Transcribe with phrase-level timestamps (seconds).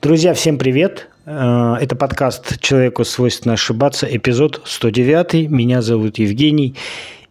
[0.00, 1.08] Друзья, всем привет!
[1.26, 5.50] Э, это подкаст «Человеку свойственно ошибаться», эпизод 109.
[5.50, 6.76] Меня зовут Евгений.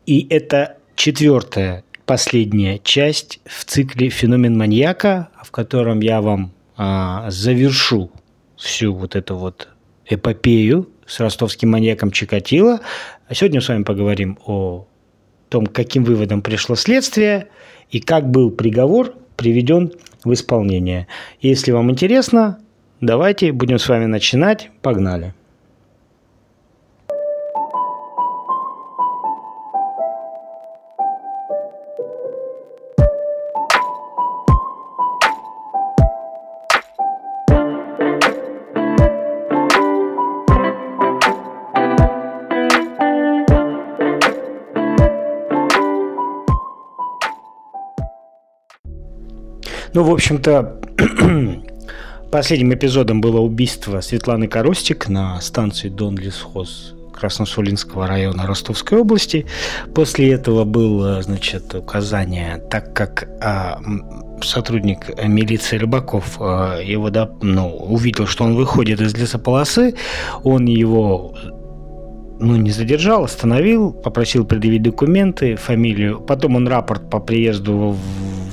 [0.06, 8.12] И это четвертая, последняя часть в цикле «Феномен маньяка», в котором я вам а, завершу
[8.58, 9.70] всю вот эту вот
[10.06, 12.82] эпопею с ростовским маньяком Чикатило.
[13.30, 14.86] А сегодня с вами поговорим о
[15.48, 17.48] том, каким выводом пришло следствие
[17.92, 19.94] и как был приговор приведен
[20.28, 21.08] в исполнение.
[21.42, 22.60] Если вам интересно,
[23.02, 24.70] давайте будем с вами начинать.
[24.82, 25.34] Погнали.
[49.98, 50.80] Ну, в общем-то,
[52.32, 59.48] последним эпизодом было убийство Светланы Коростик на станции Дон Лесхоз Красносулинского района Ростовской области.
[59.96, 63.82] После этого было, значит, указание, так как а,
[64.44, 69.96] сотрудник милиции Рыбаков а, его да, ну, увидел, что он выходит из лесополосы,
[70.44, 71.34] он его
[72.40, 76.20] ну, не задержал, остановил, попросил предъявить документы, фамилию.
[76.20, 77.98] Потом он рапорт по приезду в,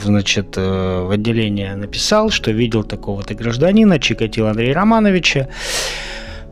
[0.04, 5.48] значит, э, в отделение написал, что видел такого-то гражданина, Чикатила Андрея Романовича.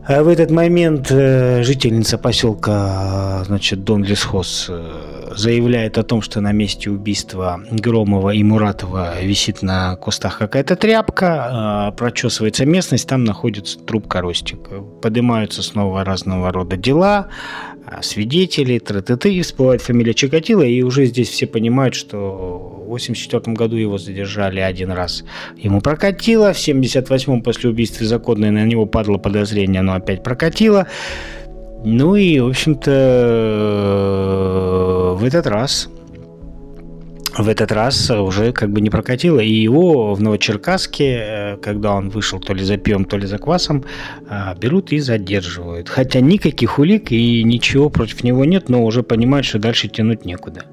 [0.05, 6.41] А в этот момент э, жительница поселка, значит, Дон Лесхоз э, заявляет о том, что
[6.41, 13.79] на месте убийства Громова и Муратова висит на кустах какая-то тряпка, прочесывается местность, там находится
[13.79, 14.59] труп Коростик.
[15.01, 17.29] Поднимаются снова разного рода дела,
[17.85, 22.17] а, свидетели, ТТТ, всплывает фамилия Чикатило, и уже здесь все понимают, что
[22.85, 25.23] в 84 году его задержали один раз.
[25.57, 30.87] Ему прокатило, в 78-м после убийства законной на него падало подозрение, но опять прокатило.
[31.83, 32.91] Ну и, в общем-то,
[35.19, 35.89] в этот раз
[37.37, 39.39] в этот раз уже как бы не прокатило.
[39.39, 43.37] И его в Новочеркасске, э, когда он вышел то ли за пивом, то ли за
[43.37, 43.83] квасом,
[44.29, 45.89] э, берут и задерживают.
[45.89, 50.65] Хотя никаких улик и ничего против него нет, но уже понимают, что дальше тянуть некуда.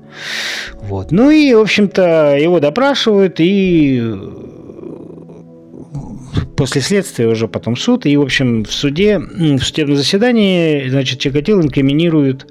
[0.83, 1.13] Вот.
[1.13, 4.03] Ну и, в общем-то, его допрашивают и
[6.57, 11.63] после следствия уже потом суд, и, в общем, в суде, в судебном заседании, значит, Чикатило
[11.63, 12.47] инкриминирует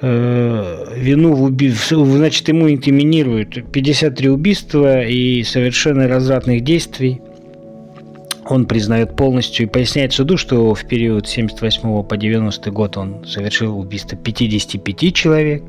[0.00, 7.20] э, вину в убийстве, значит, ему инкриминируют 53 убийства и совершенно развратных действий.
[8.48, 13.24] Он признает полностью и поясняет суду, что в период с 78 по 90 год он
[13.24, 15.62] совершил убийство 55 человек.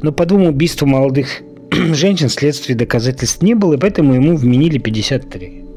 [0.00, 5.69] Но по двум убийствам молодых женщин следствия доказательств не было, и поэтому ему вменили 53.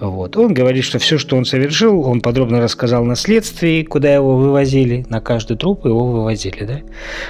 [0.00, 0.36] Вот.
[0.36, 5.04] Он говорит, что все, что он совершил, он подробно рассказал на следствии, куда его вывозили,
[5.08, 6.80] на каждый труп его вывозили, да.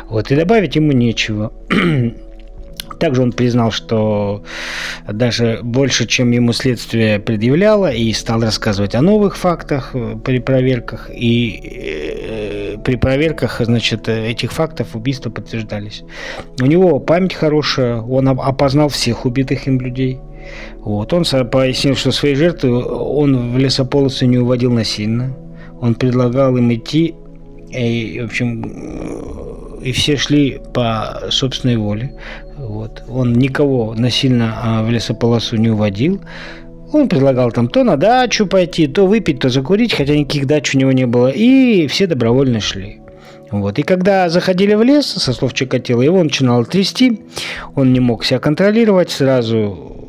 [0.08, 0.30] Вот.
[0.30, 1.52] И добавить ему нечего.
[2.98, 4.42] Также он признал, что
[5.06, 11.10] даже больше, чем ему следствие предъявляло, и стал рассказывать о новых фактах э, при проверках.
[11.14, 16.02] И э, при проверках, значит, этих фактов убийства подтверждались.
[16.60, 20.18] У него память хорошая, он опознал всех убитых им людей.
[20.78, 21.12] Вот.
[21.12, 25.36] Он пояснил, что свои жертвы он в лесополосы не уводил насильно.
[25.80, 27.14] Он предлагал им идти,
[27.70, 28.62] и, в общем,
[29.82, 32.14] и все шли по собственной воле.
[32.56, 33.04] Вот.
[33.08, 36.20] Он никого насильно а, в лесополосу не уводил.
[36.92, 40.78] Он предлагал там то на дачу пойти, то выпить, то закурить, хотя никаких дач у
[40.78, 41.28] него не было.
[41.28, 43.00] И все добровольно шли.
[43.50, 43.78] Вот.
[43.78, 47.20] И когда заходили в лес, со слов Чикатила, его начинало трясти,
[47.74, 50.07] он не мог себя контролировать, сразу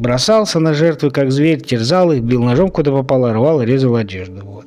[0.00, 4.40] бросался на жертвы, как зверь, терзал их, бил ножом куда попало, рвал и резал одежду.
[4.44, 4.66] Вот.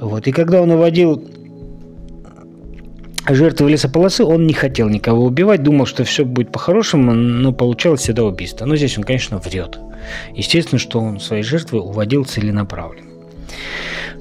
[0.00, 0.26] Вот.
[0.26, 1.22] И когда он уводил
[3.28, 8.24] жертвы лесополосы, он не хотел никого убивать, думал, что все будет по-хорошему, но получалось всегда
[8.24, 8.66] убийство.
[8.66, 9.78] Но здесь он, конечно, врет.
[10.34, 13.08] Естественно, что он свои жертвы уводил целенаправленно.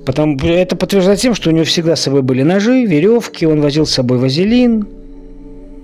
[0.06, 3.86] Потом это подтверждает тем, что у него всегда с собой были ножи, веревки, он возил
[3.86, 4.88] с собой вазелин.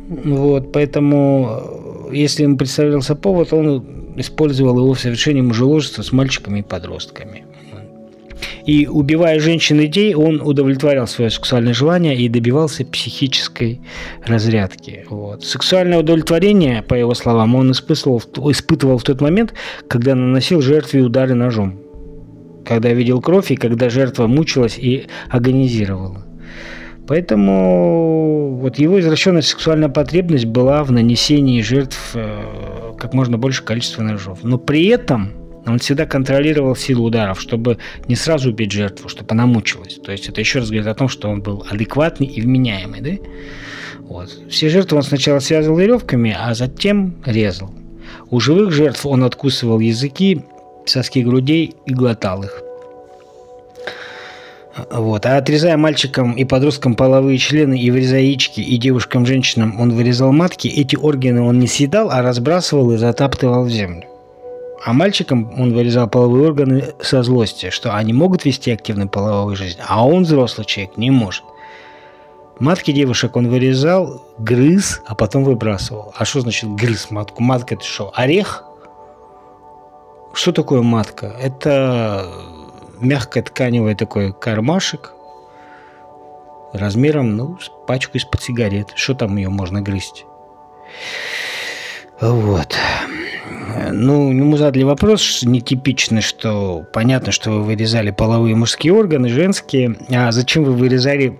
[0.09, 6.63] Вот, поэтому если ему представлялся повод, он использовал его в совершении мужеложества с мальчиками и
[6.63, 7.45] подростками.
[8.65, 13.79] И убивая женщин идей, он удовлетворял свое сексуальное желание и добивался психической
[14.25, 15.05] разрядки.
[15.07, 15.43] Вот.
[15.43, 18.21] Сексуальное удовлетворение, по его словам, он испытывал,
[18.51, 19.53] испытывал в тот момент,
[19.87, 21.79] когда наносил жертве удары ножом.
[22.65, 26.25] Когда видел кровь и когда жертва мучилась и агонизировала.
[27.07, 28.34] Поэтому
[28.65, 34.39] вот его извращенная сексуальная потребность была в нанесении жертв э, как можно больше количества ножов.
[34.41, 35.33] Но при этом,
[35.67, 37.77] он всегда контролировал силу ударов, чтобы
[38.07, 39.99] не сразу убить жертву, чтобы она мучилась.
[40.03, 43.01] То есть это еще раз говорит о том, что он был адекватный и вменяемый.
[43.01, 43.11] Да?
[43.99, 44.35] Вот.
[44.49, 47.69] Все жертвы он сначала связывал веревками, а затем резал.
[48.31, 50.41] У живых жертв он откусывал языки,
[50.87, 52.64] соски грудей и глотал их.
[54.89, 55.25] Вот.
[55.25, 60.67] А отрезая мальчикам и подросткам половые члены и вырезая яички, и девушкам-женщинам он вырезал матки,
[60.67, 64.03] эти органы он не съедал, а разбрасывал и затаптывал в землю.
[64.83, 69.79] А мальчикам он вырезал половые органы со злости, что они могут вести активную половую жизнь,
[69.87, 71.43] а он, взрослый человек, не может.
[72.59, 76.13] Матки девушек он вырезал, грыз, а потом выбрасывал.
[76.15, 77.41] А что значит грыз матку?
[77.41, 78.63] Матка это что, орех?
[80.33, 81.33] Что такое матка?
[81.41, 82.27] Это
[83.05, 85.13] мягкое тканевый такой кармашек
[86.73, 88.91] размером, ну, с пачку из-под сигарет.
[88.95, 90.25] Что там ее можно грызть?
[92.19, 92.75] Вот.
[93.91, 100.31] Ну, ему задали вопрос нетипичный, что понятно, что вы вырезали половые мужские органы, женские, а
[100.31, 101.39] зачем вы вырезали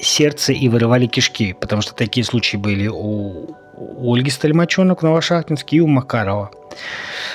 [0.00, 1.52] сердце и вырывали кишки?
[1.52, 6.50] Потому что такие случаи были у, у Ольги Стальмаченок в Новошахтинске и у Макарова.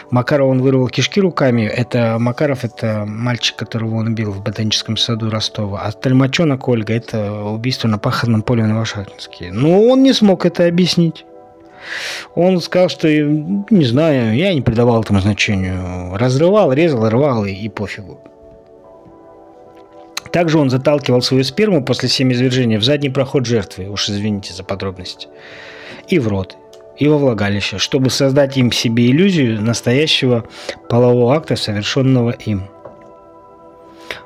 [0.09, 1.63] Макаров он вырвал кишки руками.
[1.63, 5.81] Это Макаров, это мальчик, которого он убил в ботаническом саду Ростова.
[5.81, 9.51] А Тальмачонок Ольга– это убийство на пахотном поле Новошахтинске.
[9.51, 11.25] Но он не смог это объяснить.
[12.35, 16.15] Он сказал, что, не знаю, я не придавал этому значению.
[16.15, 18.19] Разрывал, резал, рвал и, и пофигу.
[20.33, 25.27] Также он заталкивал свою сперму после семяизвержения в задний проход жертвы, уж извините за подробности,
[26.07, 26.57] и в рот
[26.97, 30.45] и во влагалище, чтобы создать им себе иллюзию настоящего
[30.89, 32.63] полового акта, совершенного им.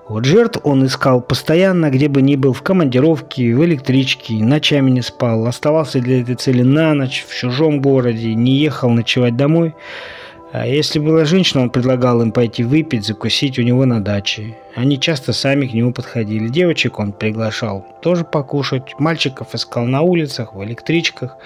[0.07, 5.01] Вот жертв он искал постоянно, где бы ни был, в командировке, в электричке, ночами не
[5.01, 9.75] спал, оставался для этой цели на ночь, в чужом городе, не ехал ночевать домой.
[10.53, 14.57] А если была женщина, он предлагал им пойти выпить, закусить у него на даче.
[14.75, 16.47] Они часто сами к нему подходили.
[16.47, 21.37] Девочек он приглашал тоже покушать, мальчиков искал на улицах, в электричках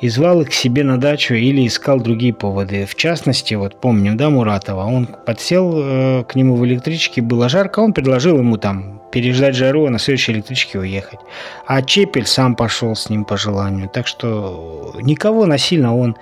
[0.00, 2.86] и звал их к себе на дачу или искал другие поводы.
[2.86, 7.78] В частности, вот помним, да, Муратова, он подсел э, к нему в электричке, было жарко,
[7.80, 11.20] он предложил ему там переждать жару, а на следующей электричке уехать.
[11.66, 13.88] А Чепель сам пошел с ним по желанию.
[13.88, 16.16] Так что никого насильно он,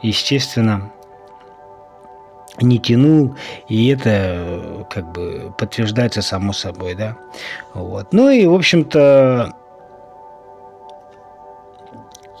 [0.00, 0.90] естественно,
[2.60, 3.34] не тянул,
[3.68, 7.16] и это э, как бы подтверждается само собой, да.
[7.74, 8.12] Вот.
[8.12, 9.54] Ну и, в общем-то,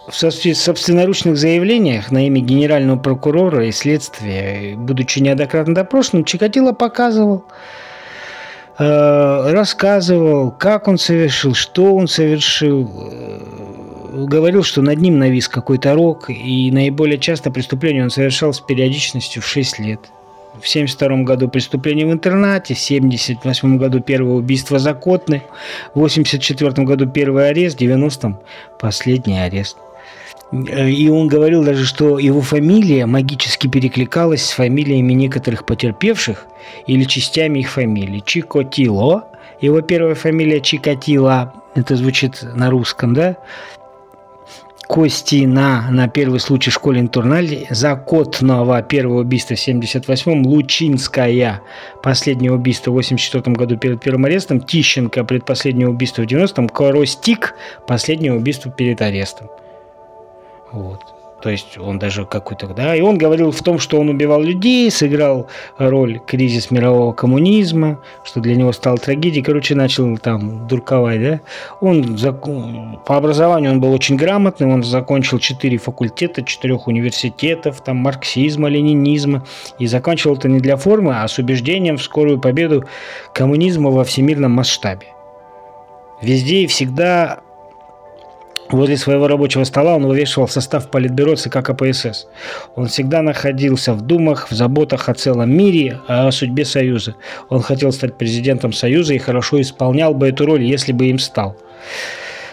[0.08, 7.44] в собственноручных заявлениях на имя генерального прокурора и следствия, будучи неоднократно допрошенным, Чикатило показывал,
[8.78, 15.94] э, рассказывал, как он совершил, что он совершил, э, говорил, что над ним навис какой-то
[15.94, 20.00] рок, и наиболее часто преступление он совершал с периодичностью в 6 лет.
[20.54, 25.42] В 1972 году преступление в интернате, в 1978 году первое убийство за Котны,
[25.94, 28.38] в 1984 году первый арест, в 90-м
[28.80, 29.76] последний арест.
[30.50, 36.46] И он говорил даже, что его фамилия магически перекликалась с фамилиями некоторых потерпевших
[36.86, 38.22] или частями их фамилий.
[38.24, 39.28] Чикотило,
[39.60, 43.36] его первая фамилия Чикатило, это звучит на русском, да?
[44.88, 51.60] Костина на первый случай в школе интернале, Закотного первое убийство в 78-м, Лучинская
[52.02, 57.54] последнее убийство в 84 году перед первым арестом, Тищенко предпоследнее убийство в 90-м, Коростик
[57.86, 59.48] последнее убийство перед арестом.
[60.72, 61.00] Вот.
[61.40, 64.90] То есть он даже какой-то, да, и он говорил в том, что он убивал людей,
[64.90, 65.46] сыграл
[65.78, 71.40] роль кризис мирового коммунизма, что для него стало трагедией, короче, начал там дурковать, да.
[71.80, 78.68] Он по образованию он был очень грамотный, он закончил четыре факультета, четырех университетов, там марксизма,
[78.68, 79.46] ленинизма,
[79.78, 82.84] и закончил это не для формы, а с убеждением в скорую победу
[83.32, 85.06] коммунизма во всемирном масштабе.
[86.20, 87.42] Везде и всегда
[88.70, 92.26] Возле своего рабочего стола он вывешивал состав политбюро ЦК КПСС.
[92.74, 97.14] Он всегда находился в думах, в заботах о целом мире, о судьбе Союза.
[97.48, 101.56] Он хотел стать президентом Союза и хорошо исполнял бы эту роль, если бы им стал.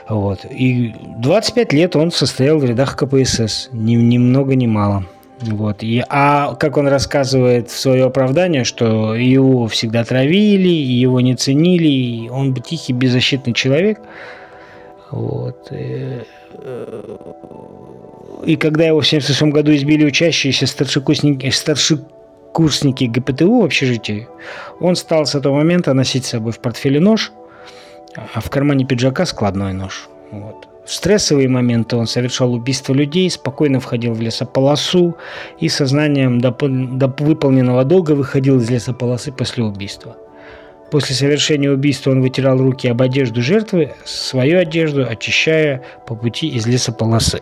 [0.08, 0.46] Вот.
[0.50, 3.70] И 25 лет он состоял в рядах КПСС.
[3.74, 5.04] Ни, ни много, ни мало.
[5.42, 5.84] Вот.
[5.84, 12.30] И, а как он рассказывает в свое оправдание, что его всегда травили, его не ценили,
[12.30, 14.00] он тихий, беззащитный человек–
[15.12, 15.68] вот.
[15.72, 16.22] И,
[16.54, 17.18] э,
[18.46, 24.28] и когда его в 1976 году избили учащиеся старшекурсники, старшекурсники ГПТУ в общежитии,
[24.80, 27.32] он стал с этого момента носить с собой в портфеле нож,
[28.34, 30.10] а в кармане пиджака складной нож.
[30.32, 30.68] Вот.
[30.86, 35.16] В стрессовые моменты он совершал убийство людей, спокойно входил в лесополосу
[35.60, 40.16] и сознанием до, до выполненного долга выходил из лесополосы после убийства.
[40.96, 46.66] После совершения убийства он вытирал руки об одежду жертвы, свою одежду очищая по пути из
[46.68, 47.42] лесополосы.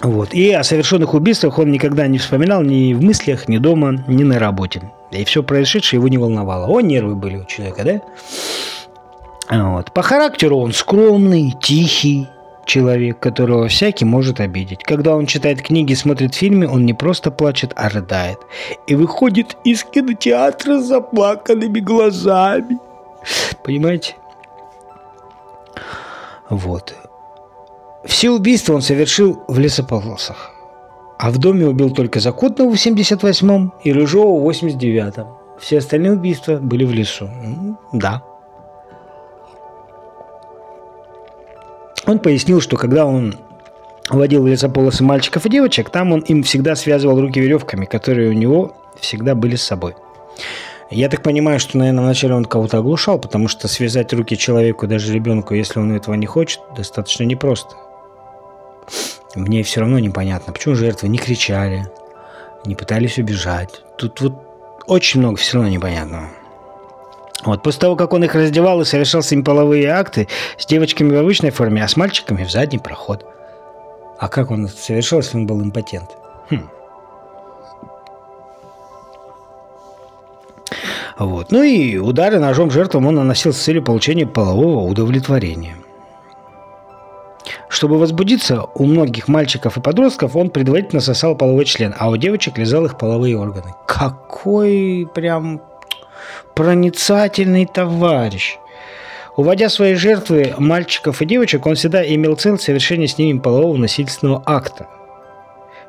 [0.00, 0.32] Вот.
[0.32, 4.38] И о совершенных убийствах он никогда не вспоминал ни в мыслях, ни дома, ни на
[4.38, 4.82] работе.
[5.10, 6.68] И все происшедшее его не волновало.
[6.68, 7.82] О, нервы были у человека,
[9.50, 9.72] да?
[9.72, 9.92] Вот.
[9.92, 12.28] По характеру он скромный, тихий
[12.66, 14.82] человек, которого всякий может обидеть.
[14.82, 18.38] Когда он читает книги, смотрит фильмы, он не просто плачет, а рыдает.
[18.86, 22.78] И выходит из кинотеатра с заплаканными глазами.
[23.64, 24.16] Понимаете?
[26.50, 26.94] Вот.
[28.04, 30.52] Все убийства он совершил в лесополосах.
[31.18, 35.26] А в доме убил только Закутного в 78-м и Рыжова в 89-м.
[35.58, 37.28] Все остальные убийства были в лесу.
[37.92, 38.22] Да.
[42.06, 43.36] Он пояснил, что когда он
[44.08, 48.76] водил лесополосы мальчиков и девочек, там он им всегда связывал руки веревками, которые у него
[49.00, 49.94] всегда были с собой.
[50.90, 55.12] Я так понимаю, что, наверное, вначале он кого-то оглушал, потому что связать руки человеку, даже
[55.12, 57.74] ребенку, если он этого не хочет, достаточно непросто
[59.36, 61.86] мне все равно непонятно, почему жертвы не кричали,
[62.64, 63.82] не пытались убежать.
[63.98, 64.34] Тут вот
[64.86, 66.28] очень много все равно непонятного.
[67.46, 71.14] Вот после того, как он их раздевал и совершал с ними половые акты, с девочками
[71.14, 73.24] в обычной форме, а с мальчиками в задний проход.
[74.18, 76.10] А как он это совершал, если он был импотент?
[76.50, 76.68] Хм.
[81.18, 81.50] Вот.
[81.50, 85.76] Ну и удары ножом жертвам он наносил с целью получения полового удовлетворения.
[87.68, 92.58] Чтобы возбудиться, у многих мальчиков и подростков он предварительно сосал половой член, а у девочек
[92.58, 93.74] лизал их половые органы.
[93.86, 95.60] Какой прям
[96.54, 98.58] проницательный товарищ.
[99.36, 104.42] Уводя свои жертвы мальчиков и девочек, он всегда имел цель совершения с ними полового насильственного
[104.46, 104.88] акта.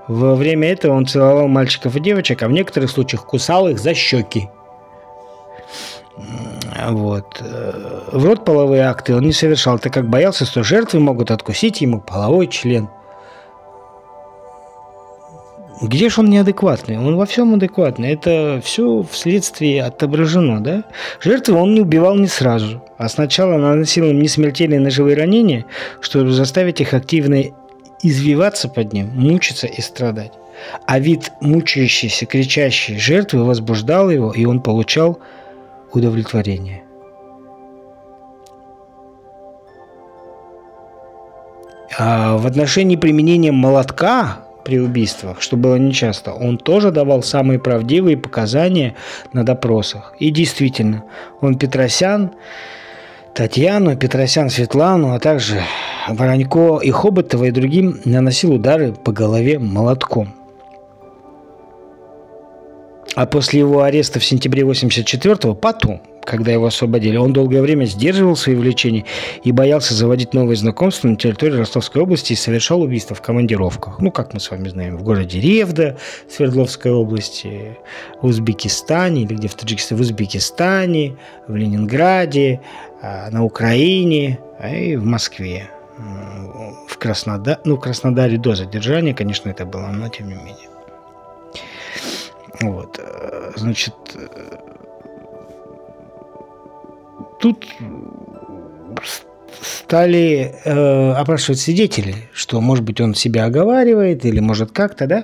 [0.08, 3.94] Во время этого он целовал мальчиков и девочек, а в некоторых случаях кусал их за
[3.94, 4.50] щеки.
[6.90, 7.42] Вот.
[8.12, 12.02] В рот половые акты он не совершал, так как боялся, что жертвы могут откусить ему
[12.02, 12.90] половой член.
[15.82, 16.98] Где же он неадекватный?
[16.98, 18.12] Он во всем адекватный.
[18.12, 20.84] Это все вследствие отображено, да?
[21.22, 25.66] Жертвы он не убивал не сразу, а сначала наносил им несмертельные ножевые ранения,
[26.02, 27.44] чтобы заставить их активно
[28.02, 30.32] извиваться под ним, мучиться и страдать.
[30.88, 35.20] А вид мучающейся, кричащей жертвы возбуждал его, и он получал
[35.94, 36.84] удовлетворение.
[42.00, 48.18] А в отношении применения молотка при убийствах, что было нечасто, он тоже давал самые правдивые
[48.18, 48.96] показания
[49.32, 50.14] на допросах.
[50.20, 51.06] И действительно,
[51.40, 52.32] он Петросян,
[53.34, 55.62] Татьяну, Петросян Светлану, а также
[56.10, 60.34] Воронько и Хоботова и другим наносил удары по голове молотком.
[63.16, 68.36] А после его ареста в сентябре 84-го, потом, когда его освободили, он долгое время сдерживал
[68.36, 69.06] свои влечения
[69.46, 74.02] и боялся заводить новые знакомства на территории Ростовской области и совершал убийства в командировках.
[74.02, 75.98] Ну, как мы с вами знаем, в городе Ревда,
[76.30, 77.78] Свердловской области,
[78.22, 81.16] в Узбекистане, или где в Таджикистане, в Узбекистане,
[81.48, 82.60] в Ленинграде,
[83.02, 85.70] а, на Украине а и в Москве.
[86.90, 90.68] В Краснодаре, ну, в Краснодаре до задержания, конечно, это было, но тем не менее.
[92.62, 94.28] Вот, э, значит, э,
[97.40, 97.66] тут
[99.62, 105.24] стали э, опрашивать свидетелей, что, может быть, он себя оговаривает или может как-то, да?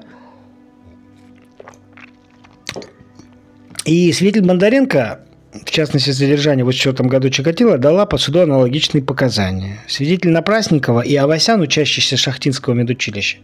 [3.86, 5.20] И свидетель Бондаренко
[5.53, 9.79] в частности, задержание в 2004 году Чикатило дала по суду аналогичные показания.
[9.88, 13.38] Свидетель Напрасникова и Авасян, учащиеся Шахтинского медучилища,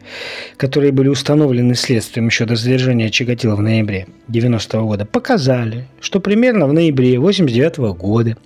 [0.57, 6.65] которые были установлены следствием еще до задержания Чикатило в ноябре 90 года, показали, что примерно
[6.67, 8.37] в ноябре 89 года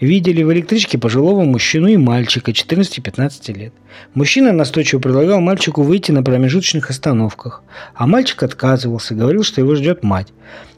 [0.00, 3.74] видели в электричке пожилого мужчину и мальчика 14-15 лет.
[4.14, 7.62] Мужчина настойчиво предлагал мальчику выйти на промежуточных остановках,
[7.94, 10.28] а мальчик отказывался, говорил, что его ждет мать.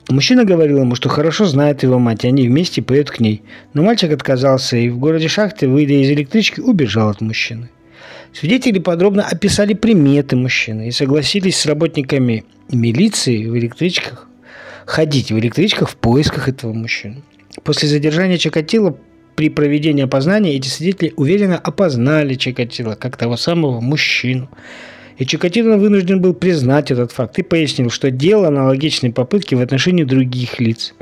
[0.09, 3.43] Мужчина говорил ему, что хорошо знает его мать, и они вместе поедут к ней.
[3.73, 7.71] Но мальчик отказался и в городе Шахты, выйдя из электрички, убежал от мужчины.
[8.33, 14.29] Свидетели подробно описали приметы мужчины и согласились с работниками милиции в электричках
[14.87, 17.23] ходить в электричках в поисках этого мужчины.
[17.63, 18.97] После задержания Чикатило
[19.37, 24.49] при проведении опознания эти свидетели уверенно опознали Чикатило как того самого мужчину,
[25.23, 30.03] и Чикатило вынужден был признать этот факт и пояснил, что дело аналогичной попытки в отношении
[30.03, 30.95] других лиц.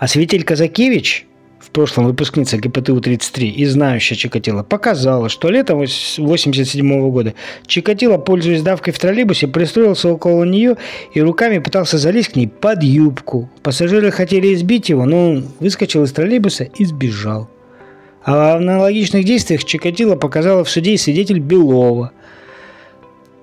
[0.00, 1.26] А свидетель Казакевич,
[1.60, 7.34] в прошлом выпускница ГПТУ-33 и знающая Чикатило, показала, что летом 1987 года
[7.68, 10.76] Чикатило, пользуясь давкой в троллейбусе, пристроился около нее
[11.14, 13.48] и руками пытался залезть к ней под юбку.
[13.62, 17.48] Пассажиры хотели избить его, но он выскочил из троллейбуса и сбежал.
[18.24, 22.10] А в аналогичных действиях Чикатило показала в суде свидетель Белова.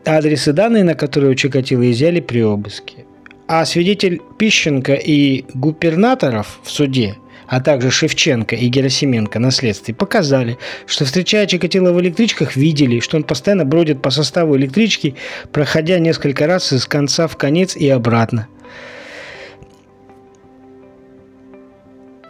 [0.06, 3.06] Адресы данные, на которые у Чикатило изъяли при обыске.
[3.48, 10.58] А свидетель Пищенко и губернаторов в суде, а также Шевченко и Герасименко на следствии показали,
[10.86, 15.16] что встречая Чикатило в электричках, видели, что он постоянно бродит по составу электрички,
[15.52, 18.48] проходя несколько раз из конца в конец и обратно.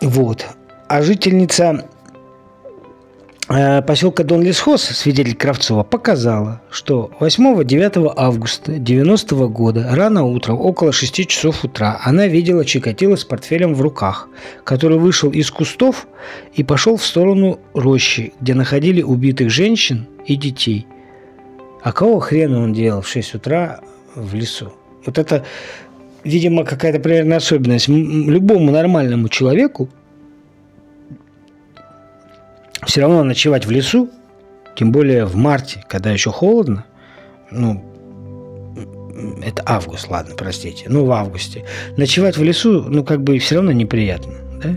[0.01, 0.45] Вот.
[0.88, 1.85] А жительница
[3.49, 10.91] поселка Дон Лесхоз, свидетель Кравцова, показала, что 8-9 августа 90 -го года рано утром, около
[10.91, 14.29] 6 часов утра, она видела Чикатило с портфелем в руках,
[14.63, 16.07] который вышел из кустов
[16.53, 20.85] и пошел в сторону рощи, где находили убитых женщин и детей.
[21.81, 23.79] А кого хрена он делал в 6 утра
[24.13, 24.73] в лесу?
[25.07, 25.43] Вот это,
[26.23, 27.87] видимо, какая-то примерно особенность.
[27.87, 29.89] Любому нормальному человеку
[32.86, 34.09] все равно ночевать в лесу,
[34.75, 36.86] тем более в марте, когда еще холодно,
[37.51, 37.83] ну,
[39.43, 41.65] это август, ладно, простите, ну, в августе,
[41.98, 44.33] ночевать в лесу, ну, как бы все равно неприятно,
[44.63, 44.69] да?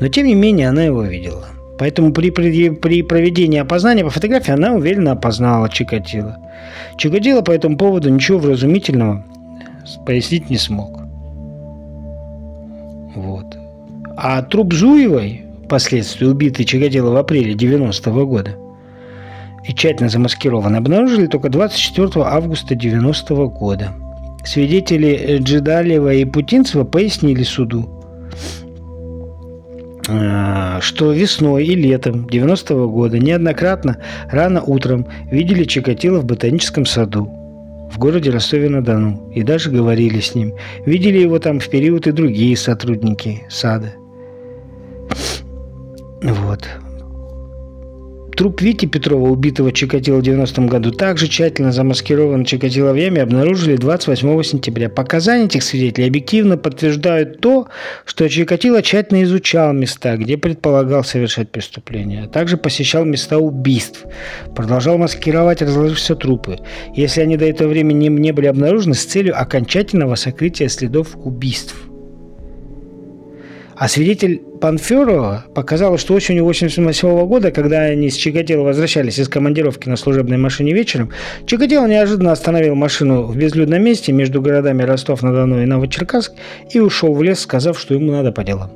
[0.00, 1.46] Но, тем не менее, она его видела.
[1.78, 6.36] Поэтому при, при, при проведении опознания по фотографии она уверенно опознала Чикатило.
[6.98, 9.24] Чикатило по этому поводу ничего вразумительного
[10.04, 11.00] пояснить не смог.
[13.14, 13.56] Вот.
[14.16, 18.56] А труп Зуевой впоследствии убитый Чагодело в апреле 90 -го года
[19.62, 23.92] и тщательно замаскирован, обнаружили только 24 августа 90 -го года.
[24.44, 27.88] Свидетели Джидалева и Путинцева пояснили суду,
[30.08, 33.98] а, что весной и летом 90 -го года неоднократно
[34.28, 37.30] рано утром видели Чикатило в ботаническом саду
[37.92, 40.52] в городе Ростове-на-Дону и даже говорили с ним.
[40.84, 43.94] Видели его там в период и другие сотрудники сада.
[46.22, 46.68] Вот.
[48.40, 53.76] Труп Вити Петрова, убитого Чикатило в 90-м году, также тщательно замаскирован Чикатило в яме, обнаружили
[53.76, 54.88] 28 сентября.
[54.88, 57.68] Показания этих свидетелей объективно подтверждают то,
[58.06, 64.06] что Чикатило тщательно изучал места, где предполагал совершать преступление, а также посещал места убийств,
[64.56, 66.60] продолжал маскировать разложившиеся трупы,
[66.94, 71.89] если они до этого времени не были обнаружены с целью окончательного сокрытия следов убийств.
[73.80, 79.88] А свидетель Панферова показала, что осенью 1988 года, когда они с Чикатило возвращались из командировки
[79.88, 81.12] на служебной машине вечером,
[81.46, 86.32] Чикатило неожиданно остановил машину в безлюдном месте между городами Ростов-на-Дону и Новочеркасск
[86.70, 88.70] и ушел в лес, сказав, что ему надо по делам.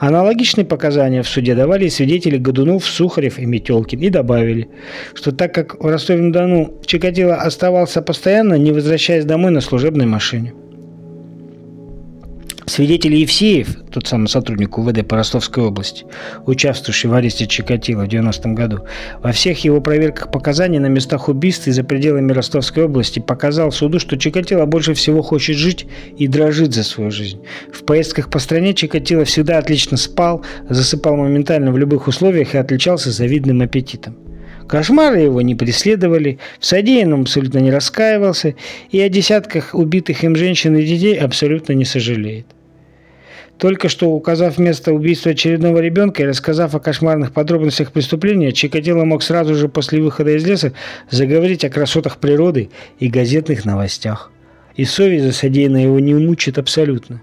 [0.00, 4.68] Аналогичные показания в суде давали свидетели Годунов, Сухарев и Метелкин и добавили,
[5.14, 10.54] что так как в Ростове-на-Дону Чикатило оставался постоянно, не возвращаясь домой на служебной машине.
[12.66, 16.06] Свидетель Евсеев, тот самый сотрудник УВД по Ростовской области,
[16.46, 18.86] участвовавший в аресте Чикатило в 90-м году,
[19.22, 24.00] во всех его проверках показаний на местах убийств и за пределами Ростовской области показал суду,
[24.00, 27.40] что Чикатило больше всего хочет жить и дрожит за свою жизнь.
[27.70, 33.10] В поездках по стране Чикатило всегда отлично спал, засыпал моментально в любых условиях и отличался
[33.10, 34.23] завидным аппетитом.
[34.68, 38.54] Кошмары его не преследовали, в содеянном абсолютно не раскаивался
[38.90, 42.46] и о десятках убитых им женщин и детей абсолютно не сожалеет.
[43.58, 49.22] Только что указав место убийства очередного ребенка и рассказав о кошмарных подробностях преступления, Чикатило мог
[49.22, 50.72] сразу же после выхода из леса
[51.10, 54.32] заговорить о красотах природы и газетных новостях.
[54.74, 57.22] И совесть за содеянное его не мучит абсолютно.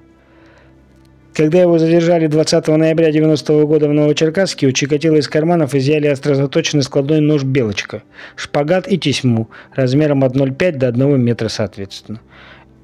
[1.33, 6.07] Когда его задержали 20 ноября 90 -го года в Новочеркасске, у Чикатило из карманов изъяли
[6.07, 8.03] острозаточенный складной нож «Белочка»,
[8.35, 12.19] шпагат и тесьму размером от 0,5 до 1 метра соответственно.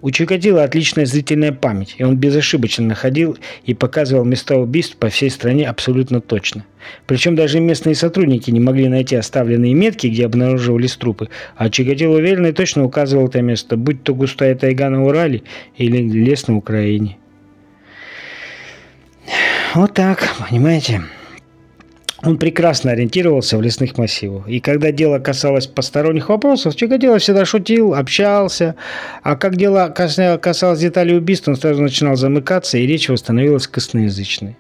[0.01, 5.29] У Чикатило отличная зрительная память, и он безошибочно находил и показывал места убийств по всей
[5.29, 6.63] стране абсолютно точно.
[7.05, 12.47] Причем даже местные сотрудники не могли найти оставленные метки, где обнаруживались трупы, а Чикатило уверенно
[12.47, 15.43] и точно указывал это место, будь то густая тайга на Урале
[15.75, 17.17] или лес на Украине.
[19.75, 21.03] Вот так, понимаете.
[22.23, 24.47] Он прекрасно ориентировался в лесных массивах.
[24.47, 28.75] И когда дело касалось посторонних вопросов, Чикатило всегда шутил, общался.
[29.21, 34.57] А как дело касалось деталей убийств, он сразу начинал замыкаться, и речь его становилась косноязычной.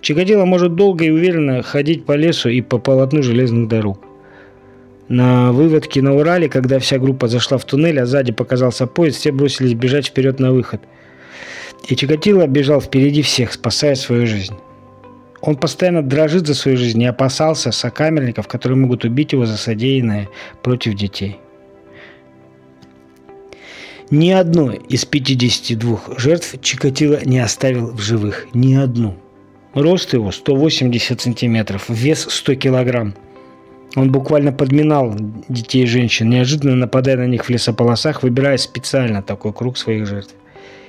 [0.00, 4.04] Чикатило может долго и уверенно ходить по лесу и по полотну железных дорог.
[5.08, 9.30] На выводке на Урале, когда вся группа зашла в туннель, а сзади показался поезд, все
[9.30, 10.80] бросились бежать вперед на выход–
[11.88, 14.54] И Чикатило бежал впереди всех, спасая свою жизнь.
[15.40, 20.28] Он постоянно дрожит за свою жизнь и опасался сокамерников, которые могут убить его за содеянное
[20.62, 21.38] против детей.
[24.10, 28.46] Ни одной из 52 жертв Чикатило не оставил в живых.
[28.54, 29.16] Ни одну.
[29.74, 33.14] Рост его 180 сантиметров, вес 100 килограмм.
[33.96, 35.14] Он буквально подминал
[35.48, 40.34] детей и женщин, неожиданно нападая на них в лесополосах, выбирая специально такой круг своих жертв.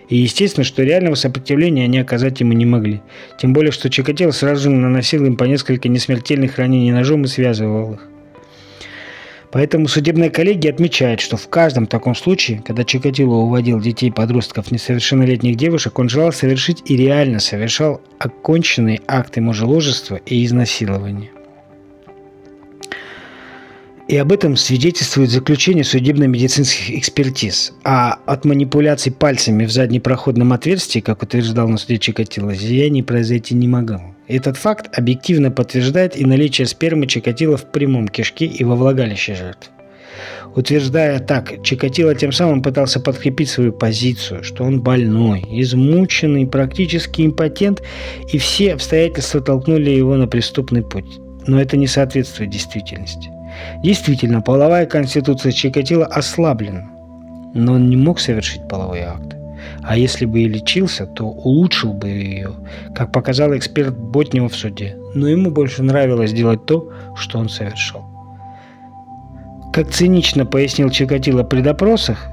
[0.10, 3.02] И естественно, что реального сопротивления они оказать ему не могли.
[3.40, 7.94] Тем более, что Чикатило сразу же наносил им по несколько несмертельных ранений ножом и связывал
[7.94, 8.08] их.
[9.52, 15.56] Поэтому судебная коллегия отмечает, что в каждом таком случае, когда Чикатило уводил детей, подростков, несовершеннолетних
[15.56, 21.32] девушек, он желал совершить и реально совершал оконченные акты мужеложества и изнасилования.
[24.08, 27.74] И об этом свидетельствует заключение судебно-медицинских экспертиз.
[27.84, 33.68] А от манипуляций пальцами в заднепроходном отверстии, как утверждал на суде Чикатило, зияние произойти не
[33.68, 34.16] могло.
[34.30, 39.72] Этот факт объективно подтверждает и наличие спермы Чикатило в прямом кишке и во влагалище жертв.
[40.56, 47.84] Утверждая так, Чикатило тем самым пытался подкрепить свою позицию, что он больной, измученный, практически импотент,
[48.32, 51.20] и все обстоятельства толкнули его на преступный путь.
[51.46, 53.30] Но это не соответствует действительности.
[53.84, 56.90] Действительно, половая конституция Чикатило ослаблена,
[57.54, 59.36] но он не мог совершить половой акт.
[59.84, 62.52] А если бы и лечился, то улучшил бы ее,
[62.96, 64.98] как показал эксперт Ботнева в суде.
[65.14, 68.06] Но ему больше нравилось делать то, что он совершал.
[69.74, 72.28] Как цинично пояснил Чикатило при допросах,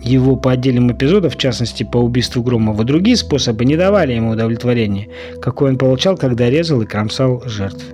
[0.00, 5.08] его по отдельным эпизодам, в частности по убийству Громова, другие способы не давали ему удовлетворения,
[5.42, 7.84] какой он получал, когда резал и кромсал жертв.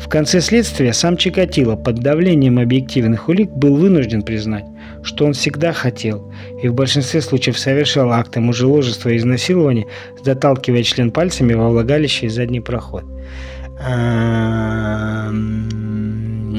[0.00, 4.64] В конце следствия сам Чикатило под давлением объективных улик был вынужден признать,
[5.02, 6.32] что он всегда хотел
[6.62, 9.86] и в большинстве случаев совершал акты мужеложества и изнасилования,
[10.24, 13.04] заталкивая член пальцами во влагалище и задний проход.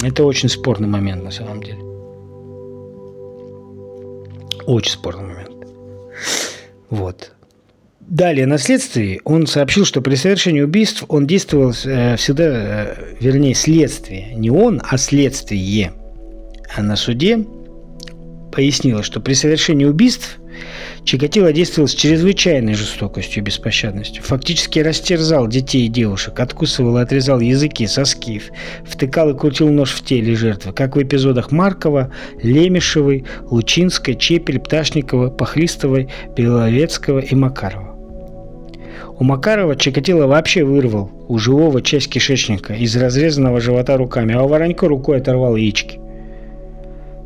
[0.04, 1.80] Это очень спорный момент на самом деле.
[4.66, 5.52] Очень спорный момент.
[6.90, 7.32] Вот.
[8.12, 13.54] Далее, на следствии он сообщил, что при совершении убийств он действовал э, всегда, э, вернее,
[13.54, 14.36] следствие.
[14.36, 15.94] Не он, а следствие.
[16.76, 17.46] А на суде
[18.52, 20.40] пояснила, что при совершении убийств
[21.06, 24.22] Чикатило действовал с чрезвычайной жестокостью и беспощадностью.
[24.24, 28.42] Фактически растерзал детей и девушек, откусывал и отрезал языки, соски,
[28.86, 32.12] втыкал и крутил нож в теле жертвы, как в эпизодах Маркова,
[32.44, 37.91] Лемешевой, Лучинской, Чепель, Пташникова, Пахлистовой, Беловецкого и Макарова.
[39.22, 44.48] У Макарова Чикатило вообще вырвал у живого часть кишечника из разрезанного живота руками, а у
[44.48, 46.00] Воронько рукой оторвал яички.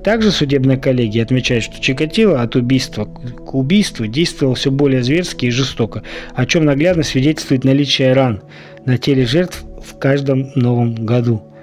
[0.04, 5.52] Также судебная коллегия отмечает, что Чикатило от убийства к убийству действовал все более зверски и
[5.52, 6.04] жестоко,
[6.34, 8.42] о чем наглядно свидетельствует наличие ран
[8.86, 11.44] на теле жертв в каждом новом году–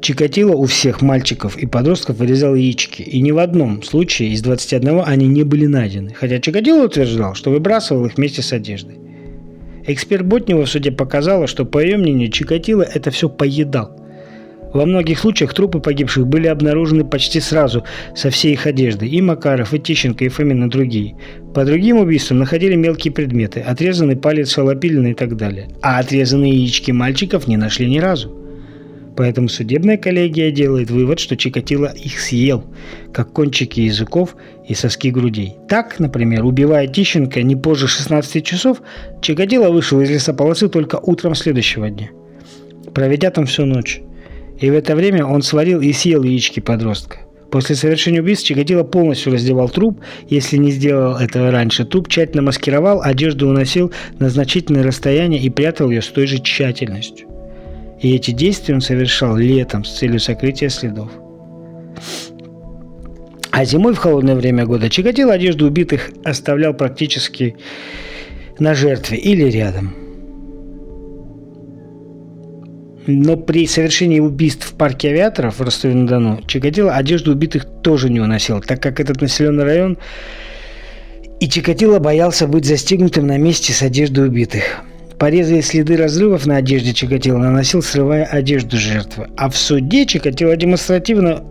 [0.00, 5.02] Чикатило у всех мальчиков и подростков вырезал яички, и ни в одном случае из 21
[5.04, 8.96] они не были найдены, хотя Чикатило утверждал, что выбрасывал их вместе с одеждой.
[9.86, 13.96] Эксперт Ботнева в суде показала, что, по ее мнению, Чикатило это все поедал.
[14.72, 17.84] Во многих случаях трупы погибших были обнаружены почти сразу
[18.14, 19.08] со всей их одеждой.
[19.08, 21.16] И Макаров, и Тищенко, и Фомин, и другие.
[21.54, 25.68] По другим убийствам находили мелкие предметы, отрезанный палец Шалопилина и так далее.
[25.82, 28.39] А отрезанные яички мальчиков не нашли ни разу.
[29.20, 32.64] Поэтому судебная коллегия делает вывод, что Чикатило их съел,
[33.12, 34.34] как кончики языков
[34.66, 35.56] и соски грудей.
[35.68, 38.80] Так, например, убивая Тищенко не позже 16 часов,
[39.20, 42.08] Чикатило вышел из лесополосы только утром следующего дня,
[42.94, 44.00] проведя там всю ночь.
[44.58, 47.18] И в это время он сварил и съел яички подростка.
[47.50, 50.00] После совершения убийства Чикатило полностью раздевал труп.
[50.30, 55.90] Если не сделал этого раньше, труп тщательно маскировал, одежду уносил на значительное расстояние и прятал
[55.90, 57.29] ее с той же тщательностью
[58.00, 61.10] и эти действия он совершал летом с целью сокрытия следов.
[63.50, 67.56] А зимой в холодное время года Чикатило одежду убитых оставлял практически
[68.58, 69.94] на жертве или рядом.
[73.06, 78.60] Но при совершении убийств в парке авиаторов в Ростове-на-Дону Чикатило одежду убитых тоже не уносил,
[78.60, 79.98] так как этот населенный район
[81.40, 84.84] и Чикатило боялся быть застигнутым на месте с одеждой убитых.
[85.20, 89.28] Порезы и следы разрывов на одежде Чикатило наносил, срывая одежду жертвы.
[89.36, 91.44] А в суде Чикатило демонстративно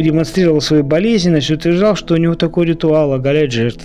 [0.00, 3.84] демонстрировал свою болезненность и утверждал, что у него такой ритуал– оголять жертв.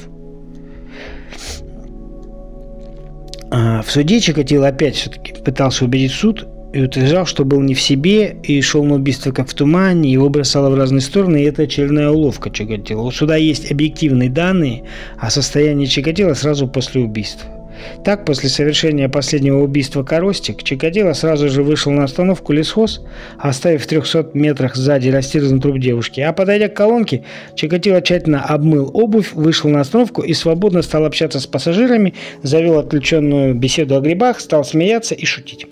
[3.51, 7.81] А в суде Чикатило опять все-таки пытался убедить суд и утверждал, что был не в
[7.81, 11.62] себе и шел на убийство как в тумане, его бросало в разные стороны, и это
[11.62, 13.03] очередная уловка Чикатило.
[13.03, 14.86] У суда есть объективные данные
[15.19, 17.56] о состоянии Чикатило сразу после убийства.
[18.03, 23.01] Так, после совершения последнего убийства Коростик, Чикатило сразу же вышел на остановку лесхоз,
[23.37, 26.21] оставив в 300 метрах сзади растерзанный труп девушки.
[26.21, 27.23] А подойдя к колонке,
[27.55, 32.13] Чикатило тщательно обмыл обувь, вышел на остановку и свободно стал общаться с пассажирами,
[32.43, 35.67] завел отключенную беседу о грибах, стал смеяться и шутить.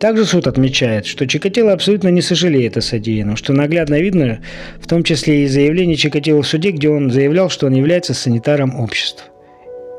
[0.00, 4.40] Также суд отмечает, что Чикатило абсолютно не сожалеет о содеянном, что наглядно видно,
[4.80, 8.80] в том числе и заявление Чикатило в суде, где он заявлял, что он является санитаром
[8.80, 9.29] общества.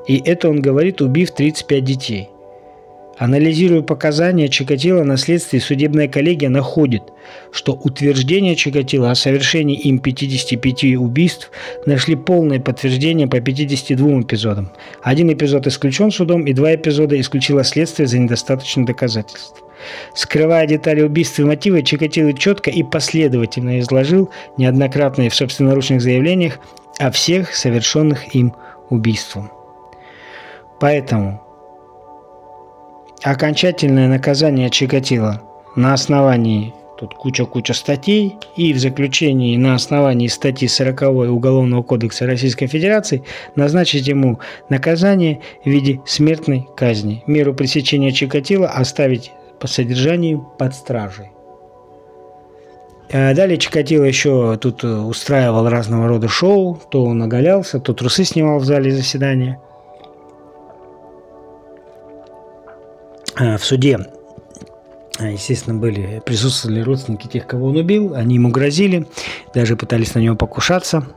[0.07, 2.29] И это он говорит, убив 35 детей.
[3.21, 7.03] Анализируя показания Чикатило на следствии, судебная коллегия находит,
[7.51, 11.51] что утверждения Чикатило о совершении им 55 убийств
[11.85, 14.71] нашли полное подтверждение по 52 эпизодам.
[15.03, 19.61] Один эпизод исключен судом, и два эпизода исключило следствие за недостаточных доказательств.
[20.15, 26.57] Скрывая детали убийства и мотивы, Чикатило четко и последовательно изложил неоднократно в собственноручных заявлениях
[26.97, 28.55] о всех совершенных им
[28.89, 29.60] убийствах.
[30.81, 31.39] Поэтому
[33.23, 35.39] окончательное наказание Чикатило
[35.75, 42.65] на основании тут куча-куча статей, и в заключении на основании статьи 40 Уголовного кодекса Российской
[42.65, 43.23] Федерации
[43.55, 44.39] назначить ему
[44.69, 47.23] наказание в виде смертной казни.
[47.27, 51.31] Меру пресечения Чикатила оставить по содержанию под стражей.
[53.13, 58.57] А далее Чикатило еще тут устраивал разного рода шоу, то он оголялся, то трусы снимал
[58.57, 59.61] в зале заседания–
[63.35, 63.99] в суде,
[65.19, 69.07] э, естественно, были, присутствовали родственники тех, кого он убил, они ему грозили,
[69.53, 71.07] даже пытались на него покушаться.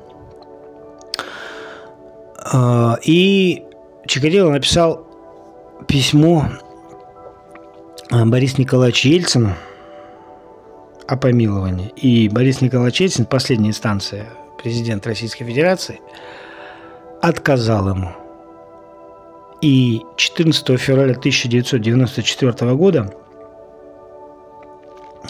[2.52, 3.64] Э, и
[4.06, 5.06] Чикатило написал
[5.88, 6.48] письмо
[8.10, 9.54] Борису Николаевичу Ельцину
[11.06, 11.88] о помиловании.
[11.96, 14.28] И Борис Николаевич Ельцин, последняя инстанция,
[14.62, 16.00] президент Российской Федерации,
[17.20, 18.12] отказал ему–
[19.64, 23.10] и 14 февраля 1994 года,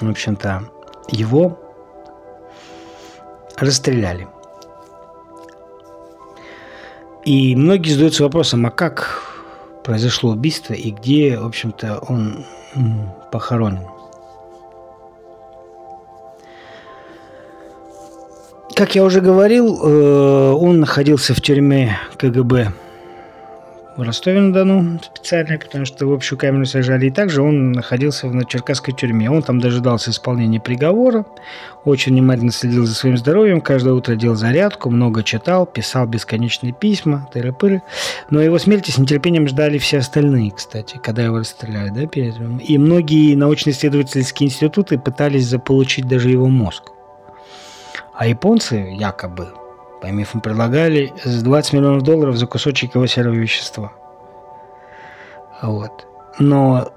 [0.00, 0.64] в общем-то,
[1.08, 1.56] его
[3.56, 4.26] расстреляли.
[7.24, 9.22] И многие задаются вопросом, а как
[9.84, 12.44] произошло убийство и где, в общем-то, он
[13.30, 13.86] похоронен.
[18.74, 22.72] Как я уже говорил, э, он находился в тюрьме КГБ
[23.96, 27.06] в Ростове-на-Дону специально, потому что в общую камеру сажали.
[27.06, 29.30] И также он находился в Черкасской тюрьме.
[29.30, 31.24] Он там дожидался исполнения приговора,
[31.84, 37.28] очень внимательно следил за своим здоровьем, каждое утро делал зарядку, много читал, писал бесконечные письма,
[37.32, 37.82] тыры-пыры.
[38.30, 42.34] Но его смерти с нетерпением ждали все остальные, кстати, когда его расстреляли, да, перед
[42.66, 46.84] И многие научно-исследовательские институты пытались заполучить даже его мозг.
[48.14, 49.48] А японцы якобы
[50.04, 53.92] по мифам предлагали 20 миллионов долларов за кусочек его серого вещества.
[55.62, 56.06] Вот.
[56.38, 56.92] Но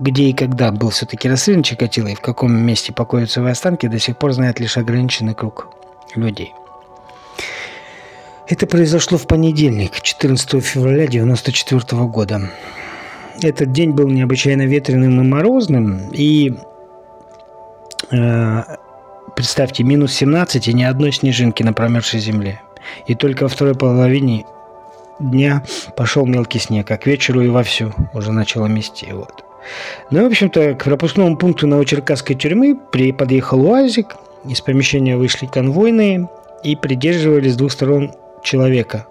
[0.00, 4.00] где и когда был все-таки расстрелян Чикатило и в каком месте покоятся его останки, до
[4.00, 5.68] сих пор знает лишь ограниченный круг
[6.16, 6.52] людей.
[8.48, 12.50] Это произошло в понедельник, 14 февраля 1994 года.
[13.40, 16.52] Этот день был необычайно ветреным и морозным, и
[18.10, 18.62] э,
[19.40, 22.60] Представьте, минус 17 и ни одной снежинки на промерзшей земле.
[23.06, 24.44] И только во второй половине
[25.18, 25.64] дня
[25.96, 29.08] пошел мелкий снег, а к вечеру и вовсю уже начало мести.
[29.10, 29.42] Вот.
[30.10, 36.28] Ну, в общем-то, к пропускному пункту Новочеркасской тюрьмы при подъехал УАЗик, из помещения вышли конвойные
[36.62, 39.06] и придерживали с двух сторон человека.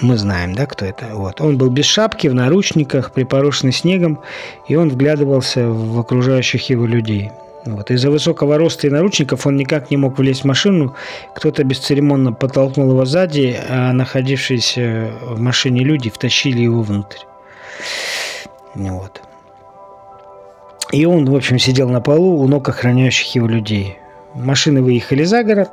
[0.00, 1.06] Мы знаем, да, кто это.
[1.12, 1.40] Вот.
[1.40, 4.20] Он был без шапки, в наручниках, припорошенный снегом,
[4.68, 7.32] и он вглядывался в окружающих его людей–
[7.66, 7.90] вот.
[7.90, 10.94] Из-за высокого роста и наручников он никак не мог влезть в машину.
[11.34, 17.18] Кто-то бесцеремонно подтолкнул его сзади, а находившиеся в машине люди втащили его внутрь.
[18.74, 19.20] Вот.
[20.92, 23.98] И он, в общем, сидел на полу у ног охраняющих его людей.
[24.34, 25.70] Машины выехали за город.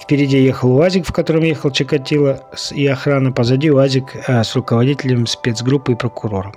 [0.00, 3.32] Впереди ехал УАЗик, в котором ехал Чикатило и охрана.
[3.32, 6.54] Позади УАЗик а, с руководителем спецгруппы и прокурором.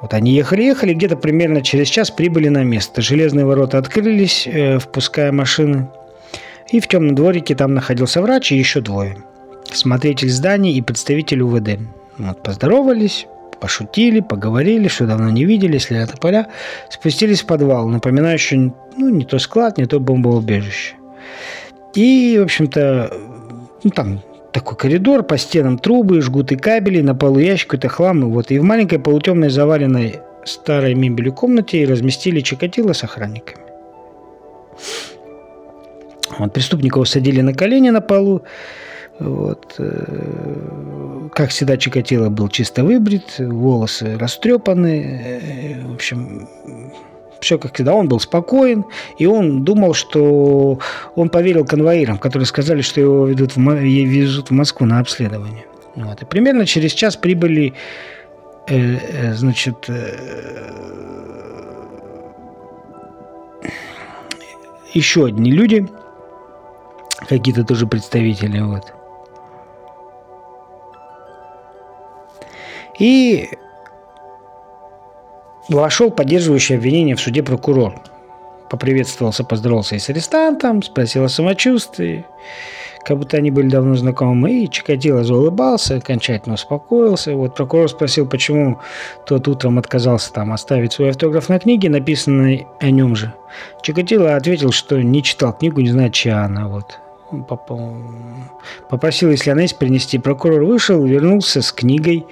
[0.00, 3.02] Вот они ехали-ехали, где-то примерно через час прибыли на место.
[3.02, 5.88] Железные ворота открылись, э, впуская машины.
[6.70, 9.16] И в темном дворике там находился врач и еще двое.
[9.72, 11.80] Смотритель зданий и представитель УВД.
[12.18, 13.26] Вот, поздоровались,
[13.60, 16.48] пошутили, поговорили, что давно не виделись, если это поля,
[16.90, 20.94] спустились в подвал, напоминающий, ну, не то склад, не то бомбоубежище.
[21.94, 23.12] И, в общем-то,
[23.82, 24.20] ну, там
[24.58, 28.22] такой коридор, по стенам трубы, жгуты кабелей, на полу ящик, какой-то хлам.
[28.22, 28.50] И, вот.
[28.50, 33.62] и в маленькой полутемной заваленной старой мебелью комнате разместили Чикатило с охранниками.
[36.38, 38.42] Вот, преступника усадили на колени на полу.
[39.20, 39.76] Вот.
[39.78, 45.40] Э, как всегда, Чикатило был чисто выбрит, волосы растрепаны.
[45.40, 46.48] Э, в общем,
[47.40, 48.84] все как всегда, он был спокоен,
[49.16, 50.78] и он думал, что
[51.14, 55.66] он поверил конвоирам, которые сказали, что его ведут в, везут в Москву на обследование.
[55.94, 56.22] Вот.
[56.22, 57.74] И примерно через час прибыли
[58.68, 60.16] э, э, значит, э,
[64.94, 65.88] еще одни люди,
[67.28, 68.60] какие-то тоже представители.
[68.60, 68.92] Вот.
[72.98, 73.48] И
[75.68, 77.94] вошел поддерживающий обвинение в суде прокурор.
[78.70, 82.26] Поприветствовался, поздоровался и с арестантом, спросил о самочувствии,
[83.04, 87.34] как будто они были давно знакомы, и Чикатило заулыбался, окончательно успокоился.
[87.34, 88.78] Вот прокурор спросил, почему
[89.24, 93.32] тот утром отказался там оставить свой автограф на книге, написанной о нем же.
[93.80, 96.68] Чикатило ответил, что не читал книгу, не знает, чья она.
[96.68, 96.98] Вот.
[98.90, 100.18] Попросил, если она есть, принести.
[100.18, 102.26] Прокурор вышел, вернулся с книгой,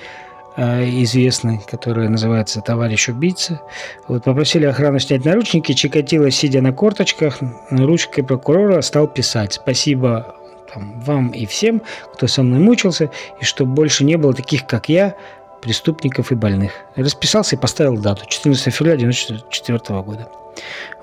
[0.56, 3.60] известный, который называется «Товарищ убийца».
[4.08, 5.72] Вот попросили охрану снять наручники.
[5.72, 7.38] Чикатило, сидя на корточках,
[7.70, 10.34] ручкой прокурора стал писать «Спасибо
[10.72, 11.82] там, вам и всем,
[12.14, 15.14] кто со мной мучился, и чтобы больше не было таких, как я,
[15.60, 16.72] преступников и больных».
[16.96, 20.28] Расписался и поставил дату 14 февраля 1994 года.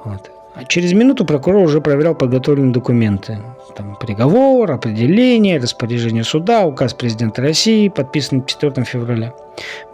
[0.04, 0.32] Вот.
[0.56, 3.40] А через минуту прокурор уже проверял подготовленные документы.
[3.76, 9.34] Там приговор, определение, распоряжение суда, указ президента России, подписанный 4 февраля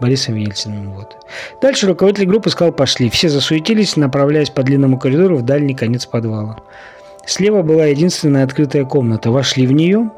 [0.01, 0.91] Борисом Ельциным.
[0.91, 1.15] Вот.
[1.61, 3.09] Дальше руководитель группы сказал «пошли».
[3.09, 6.57] Все засуетились, направляясь по длинному коридору в дальний конец подвала.
[7.25, 9.31] Слева была единственная открытая комната.
[9.31, 10.09] Вошли в нее.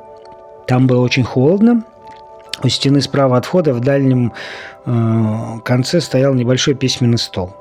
[0.66, 1.84] Там было очень холодно.
[2.64, 4.34] У стены справа от входа в дальнем
[4.86, 7.54] э, конце стоял небольшой письменный стол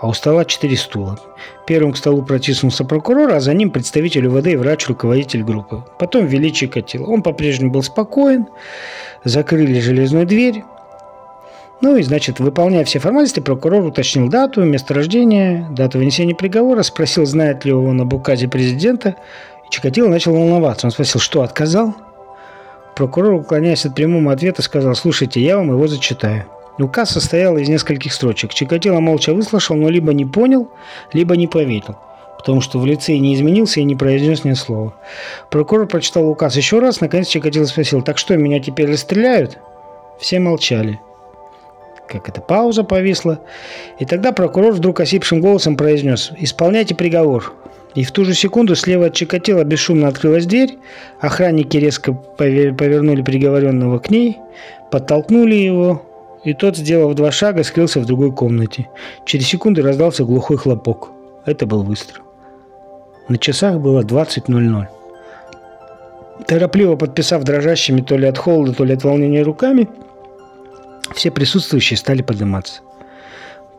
[0.00, 1.18] а у стола четыре стула.
[1.66, 5.84] Первым к столу протиснулся прокурор, а за ним представитель УВД и врач-руководитель группы.
[5.98, 7.06] Потом ввели Чикатило.
[7.06, 8.46] Он по-прежнему был спокоен,
[9.24, 10.64] закрыли железную дверь.
[11.80, 17.26] Ну и, значит, выполняя все формальности, прокурор уточнил дату, место рождения, дату вынесения приговора, спросил,
[17.26, 19.16] знает ли он об указе президента.
[19.66, 20.86] И Чикатило начал волноваться.
[20.86, 21.94] Он спросил, что, отказал?
[22.94, 26.46] Прокурор, уклоняясь от прямого ответа, сказал, слушайте, я вам его зачитаю.
[26.78, 28.52] Указ состоял из нескольких строчек.
[28.52, 30.68] Чикатило молча выслушал, но либо не понял,
[31.12, 31.96] либо не поверил,
[32.36, 34.94] потому что в лице не изменился и не произнес ни слова.
[35.50, 39.58] Прокурор прочитал указ еще раз, наконец Чикатило спросил, «Так что, меня теперь расстреляют?»
[40.20, 41.00] Все молчали.
[42.08, 43.40] Как эта пауза повисла.
[43.98, 47.52] И тогда прокурор вдруг осипшим голосом произнес «Исполняйте приговор».
[47.94, 50.78] И в ту же секунду слева от Чикатило бесшумно открылась дверь,
[51.18, 54.36] охранники резко повернули приговоренного к ней,
[54.90, 56.05] подтолкнули его,
[56.46, 58.88] и тот, сделав два шага, скрылся в другой комнате.
[59.24, 61.10] Через секунду раздался глухой хлопок.
[61.44, 62.22] Это был выстрел.
[63.28, 64.86] На часах было 20.00.
[66.46, 69.88] Торопливо подписав дрожащими то ли от холода, то ли от волнения руками,
[71.16, 72.80] все присутствующие стали подниматься.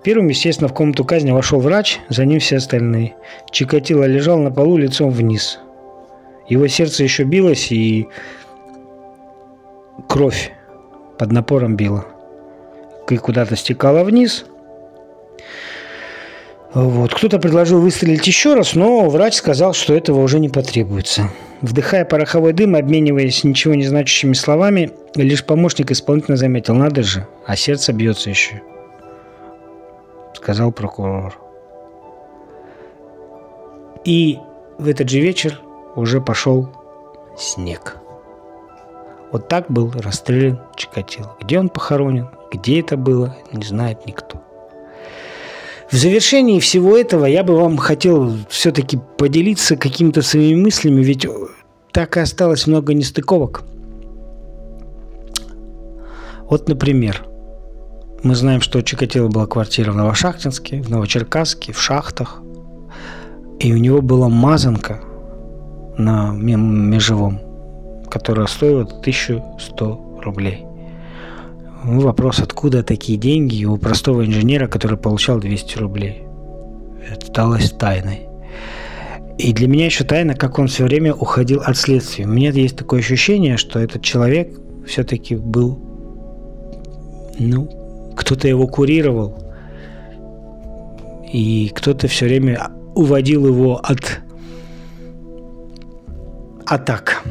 [0.03, 3.15] Первым, естественно, в комнату казни вошел врач, за ним все остальные.
[3.49, 5.59] Чикатило лежал на полу лицом вниз.
[6.49, 8.09] Его сердце еще билось, и
[10.09, 10.51] кровь
[11.17, 12.05] под напором била
[13.15, 14.45] куда-то стекала вниз.
[16.73, 17.13] Вот.
[17.13, 21.29] Кто-то предложил выстрелить еще раз, но врач сказал, что этого уже не потребуется.
[21.61, 27.55] Вдыхая пороховой дым, обмениваясь ничего не значащими словами, лишь помощник исполнительно заметил, надо же, а
[27.55, 28.61] сердце бьется еще,
[30.35, 31.39] сказал прокурор.
[34.05, 34.37] И
[34.77, 35.59] в этот же вечер
[35.95, 36.69] уже пошел
[37.37, 37.97] снег.
[39.31, 41.35] Вот так был расстрелян Чикатило.
[41.41, 44.41] Где он похоронен, где это было, не знает никто.
[45.91, 51.25] В завершении всего этого я бы вам хотел все-таки поделиться какими-то своими мыслями, ведь
[51.93, 53.63] так и осталось много нестыковок.
[56.49, 57.25] Вот, например,
[58.23, 62.41] мы знаем, что у Чикатило была квартира в Новошахтинске, в Новочеркасске, в шахтах.
[63.59, 64.99] И у него была мазанка
[65.97, 67.39] на межевом,
[68.09, 70.65] которая стоила 1100 рублей.
[71.83, 76.23] Ну, вопрос, откуда такие деньги у простого инженера, который получал 200 рублей.
[77.09, 78.27] Это сталось тайной.
[79.37, 82.25] И для меня еще тайна, как он все время уходил от следствия.
[82.25, 84.57] У меня есть такое ощущение, что этот человек
[84.87, 85.79] все-таки был,
[87.37, 89.43] ну, кто-то его курировал,
[91.31, 94.21] и кто-то все время уводил его от
[96.65, 97.23] атак.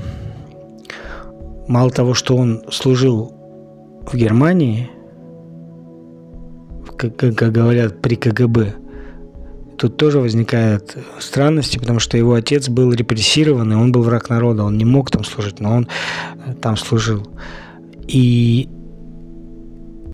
[1.66, 3.35] мало того, что он служил
[4.06, 4.90] в Германии,
[6.96, 8.74] как, как говорят, при КГБ,
[9.76, 14.64] тут тоже возникают странности, потому что его отец был репрессирован, и он был враг народа,
[14.64, 15.88] он не мог там служить, но он
[16.46, 17.26] э, там служил.
[18.08, 18.68] И,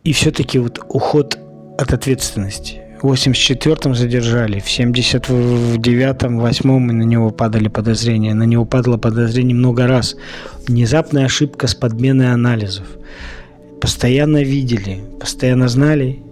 [0.05, 1.39] и все-таки вот уход
[1.79, 2.83] от ответственности.
[3.03, 8.33] В 84-м задержали, в 79-м, 8-м на него падали подозрения.
[8.33, 10.15] На него падало подозрение много раз.
[10.69, 12.87] Внезапная ошибка с подменой анализов.
[13.83, 16.23] Постоянно видели, постоянно знали,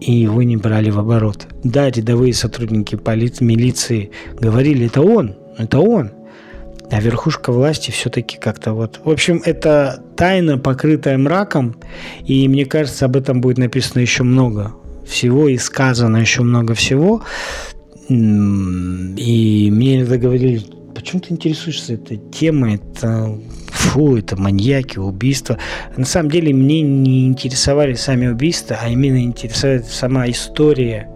[0.00, 1.46] и его не брали в оборот.
[1.62, 4.10] Да, рядовые сотрудники полиции, милиции
[4.40, 6.10] говорили, это он, это он.
[6.90, 9.00] А верхушка власти все-таки как-то вот...
[9.04, 11.76] В общем, это тайна, покрытая мраком,
[12.24, 14.74] и мне кажется, об этом будет написано еще много
[15.06, 17.22] всего и сказано еще много всего.
[18.08, 20.62] И мне иногда говорили,
[20.94, 22.76] почему ты интересуешься этой темой?
[22.76, 23.38] Это
[23.80, 25.58] фу, это маньяки, убийства.
[25.96, 31.08] На самом деле мне не интересовали сами убийства, а именно интересует сама история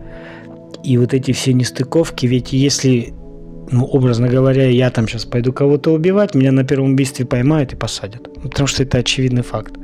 [0.82, 2.26] и вот эти все нестыковки.
[2.26, 3.14] Ведь если,
[3.70, 7.76] ну, образно говоря, я там сейчас пойду кого-то убивать, меня на первом убийстве поймают и
[7.76, 8.32] посадят.
[8.42, 9.74] Потому что это очевидный факт.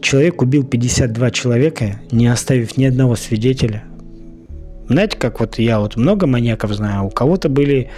[0.00, 3.84] Человек убил 52 человека, не оставив ни одного свидетеля.
[4.88, 7.90] Знаете, как вот я вот много маньяков знаю, у кого-то были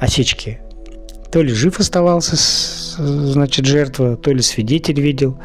[0.00, 0.60] осечки.
[1.30, 2.36] То ли жив оставался,
[2.98, 5.38] значит, жертва, то ли свидетель видел.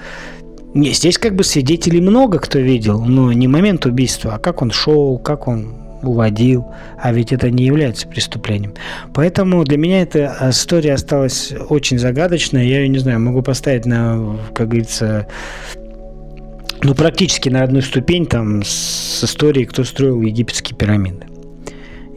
[0.73, 4.71] Не, здесь как бы свидетелей много кто видел, но не момент убийства, а как он
[4.71, 6.65] шел, как он уводил,
[6.97, 8.73] а ведь это не является преступлением.
[9.13, 12.63] Поэтому для меня эта история осталась очень загадочная.
[12.65, 15.27] Я ее не знаю, могу поставить на, как говорится,
[16.81, 21.27] ну, практически на одну ступень там с историей, кто строил египетские пирамиды.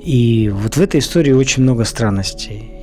[0.03, 2.76] И вот в этой истории очень много странностей.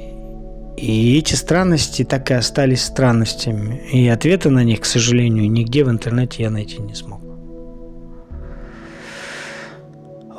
[0.77, 3.81] И эти странности так и остались странностями.
[3.91, 7.21] И ответа на них, к сожалению, нигде в интернете я найти не смог.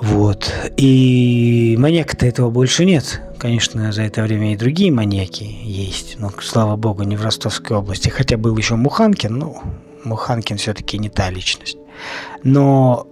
[0.01, 0.53] Вот.
[0.77, 3.23] И маньяка-то этого больше нет.
[3.39, 6.17] Конечно, за это время и другие маньяки есть.
[6.19, 8.09] Но, слава богу, не в Ростовской области.
[8.09, 9.63] Хотя был еще Муханкин, но
[10.05, 11.79] Муханкин все-таки не та личность.
[12.43, 13.07] Но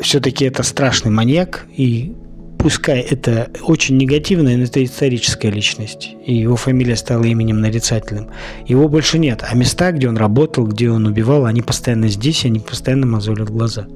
[0.00, 2.14] все-таки это страшный маньяк, и
[2.62, 8.30] пускай это очень негативная, но это историческая личность, и его фамилия стала именем нарицательным.
[8.66, 12.60] Его больше нет, а места, где он работал, где он убивал, они постоянно здесь, они
[12.60, 13.86] постоянно мозолят глаза.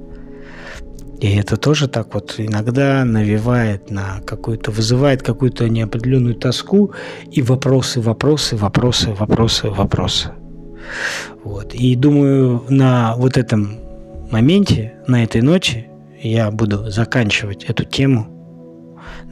[1.21, 6.93] И это тоже так вот иногда навевает на какую-то, вызывает какую-то неопределенную тоску
[7.31, 10.31] и вопросы, вопросы, вопросы, вопросы, вопросы.
[11.43, 11.73] Вот.
[11.75, 13.79] И думаю, на вот этом
[14.31, 15.87] моменте, на этой ночи
[16.21, 18.36] я буду заканчивать эту тему.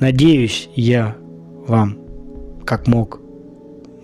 [0.00, 1.16] Надеюсь, я
[1.66, 1.98] вам,
[2.66, 3.20] как мог,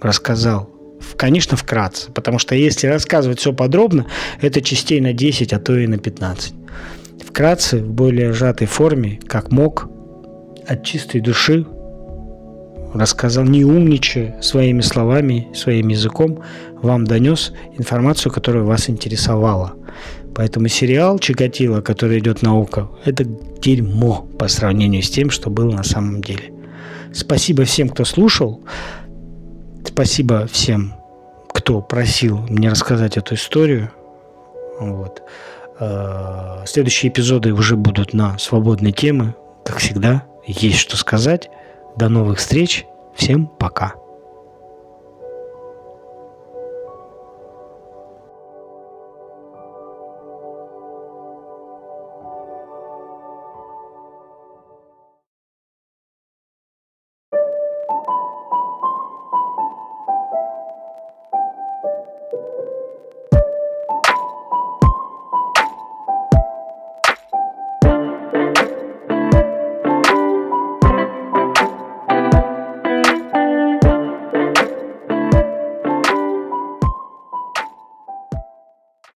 [0.00, 0.70] рассказал.
[1.16, 4.06] Конечно, вкратце, потому что если рассказывать все подробно,
[4.40, 6.54] это частей на 10, а то и на 15.
[7.26, 9.88] Вкратце, в более сжатой форме, как мог,
[10.66, 11.66] от чистой души
[12.94, 16.42] рассказал, не умничая своими словами, своим языком,
[16.82, 19.74] вам донес информацию, которая вас интересовала.
[20.40, 25.70] Поэтому сериал «Чикатило», который идет на око, это дерьмо по сравнению с тем, что было
[25.70, 26.50] на самом деле.
[27.12, 28.62] Спасибо всем, кто слушал.
[29.84, 30.94] Спасибо всем,
[31.52, 33.90] кто просил мне рассказать эту историю.
[34.80, 35.20] Вот.
[35.78, 39.34] Э, следующие эпизоды уже будут на свободные темы.
[39.62, 41.50] Как всегда, есть что сказать.
[41.98, 42.86] До новых встреч.
[43.14, 43.99] Всем пока.